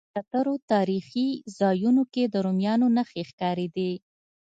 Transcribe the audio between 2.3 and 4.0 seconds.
د رومیانو نښې ښکارېدې.